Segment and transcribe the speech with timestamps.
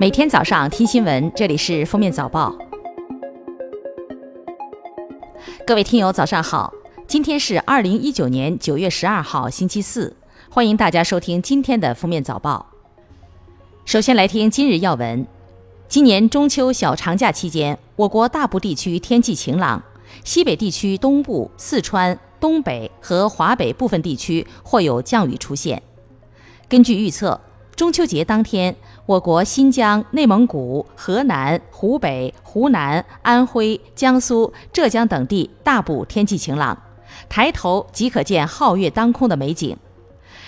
[0.00, 2.56] 每天早上听新闻，这里是封面早报。
[5.66, 6.72] 各位听友，早上好！
[7.06, 10.16] 今天是二零一九年九月十二号，星期四。
[10.48, 12.70] 欢迎大家收听今天的封面早报。
[13.84, 15.26] 首先来听今日要闻。
[15.86, 19.82] 今年中秋小长假期间，我国大部地区天气晴朗，
[20.24, 25.82] 西北地区东部、四川、东北和华北部分地区或有降雨出现。
[26.70, 27.38] 根据预测，
[27.76, 28.74] 中秋节当天，
[29.10, 36.80] 我国新疆、内蒙古、河南、湖北、湖南、安徽、江苏、浙江等地大部天气晴朗，
[37.28, 39.76] 抬头即可见皓月当空的美景。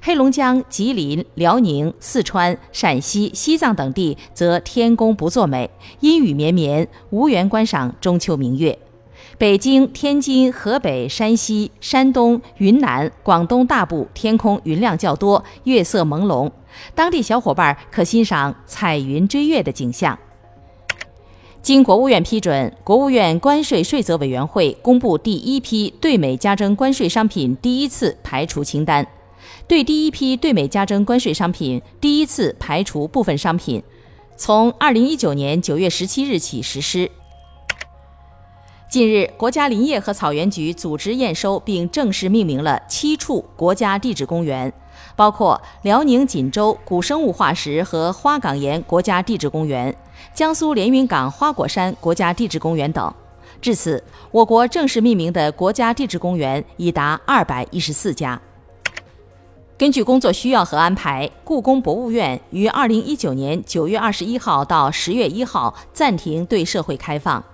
[0.00, 5.70] 黑龙江、吉林、辽宁、四川、陕西、西藏等地则天公不作美，
[6.00, 8.78] 阴雨绵绵，无缘观赏中秋明月。
[9.38, 16.50] 北京、天津、河北、山西、山东、云南、广东大部天空云量较多，月色朦胧，
[16.94, 20.18] 当地小伙伴可欣赏彩云追月的景象。
[21.60, 29.06] 经国务院批准，国务院关税税则委员会公布第一批对美加征关税商品第一次排除清单，
[29.68, 33.82] 对第一批对美加征关税商品第一次排除部分商品，
[34.34, 37.10] 从二零一九年九月十七日起实施。
[38.96, 44.72] 近日，国家林业和草原局组织验收并正式命名了七处国家地质公园，
[45.14, 49.94] 包括辽宁锦州古生物化石和花岗岩国家地质公园、
[50.32, 53.12] 江苏连云港花果山国家地质公园等。
[53.60, 58.40] 至此，我国正式命名的国家地质公园已达二百一十四家。
[59.76, 67.44] 根据工作需要和安排，故宫博物院于二零一九年九月二十一号到十月一号暂停对社会开放。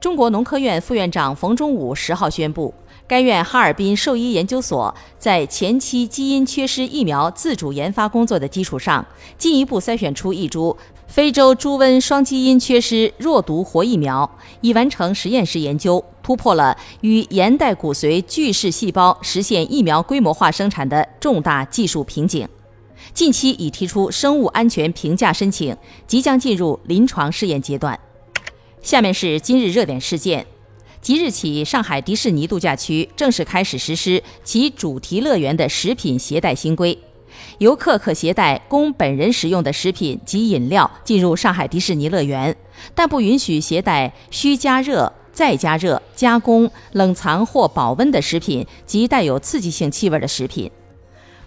[0.00, 2.72] 中国农科院副院长冯忠武十号宣布，
[3.06, 9.04] 该院哈尔滨兽医研究所在前期基因缺失疫苗自主研发工作的基础上，
[9.36, 10.74] 进一步筛选出一株
[11.06, 22.48] 非洲猪瘟双基因缺失弱毒活疫苗，已完成实验室研究，突破了与盐代骨髓巨噬细胞实现疫苗规模化生产的重大技术瓶颈。
[23.12, 28.00] 近期已提出生物安全评价申请，即将进入临床试验阶段。
[28.82, 30.46] 下面是今日热点事件。
[31.02, 36.98] 即日起，上海迪士尼度假区正式开始实施其主题乐园的食品携带新规。
[37.58, 42.54] 游客可携带供本人食用的食品及饮料进入上海迪士尼乐园，
[42.94, 50.70] 但不允许携带需加热、再加热、加工、冷藏或保温的食品及带有刺激性气味的食品。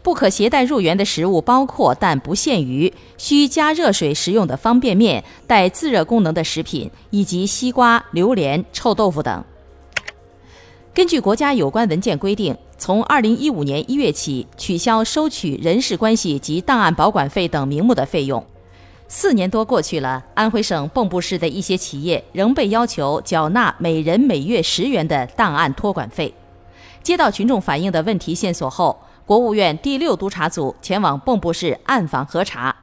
[0.04, 9.44] 不可携带入园的食物包括，但不限于需加热水食用的方便面、带自热功能的食品，以及西瓜、榴莲、臭豆腐等。
[10.94, 18.46] 根据国家有关文件规定，从二零一五年一月起取消收取人事关系及档案保管费等名目的费用。
[19.08, 26.34] 四年多过去了，安徽省蚌埠市的一些企业仍被要求缴纳每人每月十元的档案托管费。
[27.02, 32.76] 接到群众反映的问题线索后，国务院第六督查组前往蚌埠市暗访核查，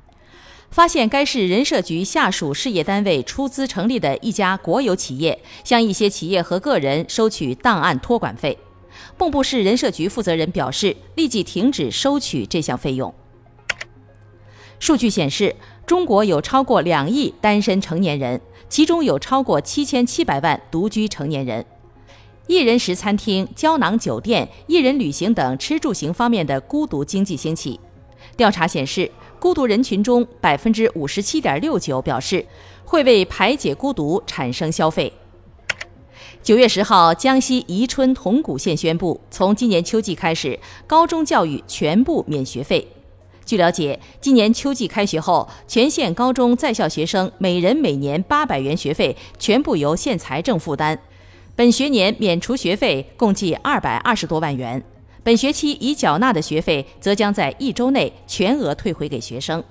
[0.71, 8.59] 发现该市人社局下属事业单位出资成立的一家国有企业，向一些企业和个人收取档案托管费。
[9.19, 13.15] 蚌埠市人社局负责人表示，立即停止收取这项费用。
[14.79, 18.41] 数据显示，中国有超过两亿单身成年人，
[18.71, 21.67] 其中有超过七千七百万独居成年人。
[22.47, 27.79] 一人食餐厅、胶囊酒店、一人旅行等吃住行方面的孤独经济兴起。
[28.37, 32.45] 调查显示，孤独人群中百分之五十七点六九表示
[32.85, 35.13] 会为排解孤独产生消费。
[36.43, 42.87] 九月十号，江西宜春铜鼓县宣布，从今年秋季开始，高中教育全部免学费。
[43.45, 50.99] 据了解，今年秋季开学后，全县高中在校学生每人每年八百元学费全部由县财政负担。
[51.61, 54.83] 本学年免除学费共计二百二十多万元，
[55.23, 59.63] 本学期已缴纳的学费则将在一周内全额退回给学生。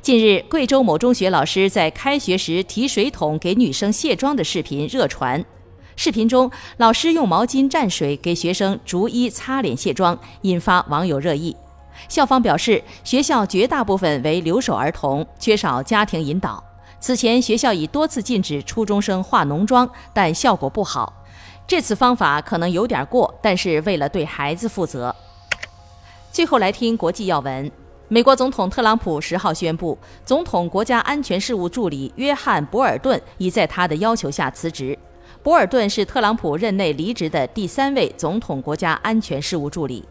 [0.00, 5.44] 近日，贵州某中学老师在开学时提水桶给女生卸妆的视频热传。
[5.94, 11.54] 视频中，老师用毛巾蘸水给学生逐一擦脸卸妆，引发网友热议。
[12.08, 16.71] 校方表示，学校绝大部分为留守儿童，缺少家庭引导。
[17.02, 21.12] 此前，学校已多次禁止初中生化浓妆，但效果不好。
[21.66, 25.12] 这次方法可能有点过，但是为了对孩子负责。
[26.30, 27.68] 最后来听国际要闻：
[28.06, 34.96] 美国总统特朗普十号宣布，总统国家安全事务助理约翰·博尔顿已在他的要求下辞职。
[35.42, 40.04] 博尔顿是特朗普任内离职的第三位总统国家安全事务助理。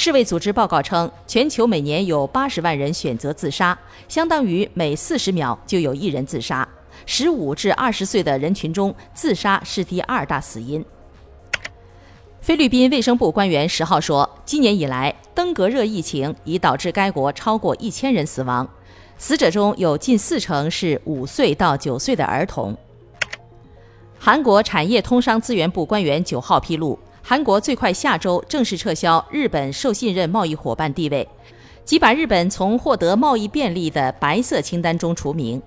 [0.00, 6.66] 世卫组织报告称，全球每年有八十万人选择自杀，相当于每四十秒就有一人自杀。
[7.04, 10.84] 十五至二十岁的人群中，自杀是第二大死因。
[12.40, 18.68] 菲律宾卫生部官员十号说，今年以来，登革热疫情已导致该国超过一千人死亡，
[19.16, 22.76] 死者中有近四成是五岁到九岁的儿童。
[24.16, 26.96] 韩国产业通商资源部官员九号披露，
[27.30, 31.28] 韩国最快下周正式撤销日本受信任贸易伙伴地位，
[31.84, 35.60] 即把日本从获得贸易便利的白色清单中除名。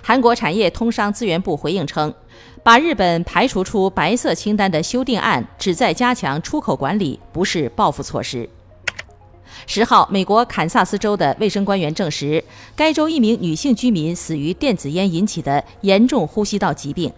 [0.00, 2.14] 韩国产业通商资源部回应称，
[2.62, 8.48] 把日本排除出白色清单的修订案旨在加强出口管理，不是报复措施。
[9.66, 12.44] 十号，美国堪萨斯州的卫生官员证实，
[12.76, 17.12] 该州一名女性居民死于电子烟引起的严重呼吸道疾病，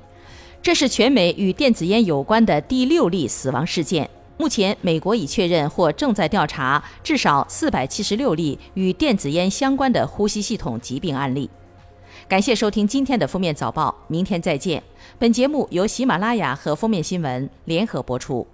[0.63, 4.09] 这是全美与电子烟有关的第六例死亡事件。
[4.39, 11.51] 目前，美国已确认或正在调查至少四百七十六例与电子烟相关的呼吸系统疾病案例。
[12.29, 14.81] 感谢收听今天的封面早报，明天再见。
[15.19, 18.47] 本节目由喜马拉雅和封面新闻联合播出。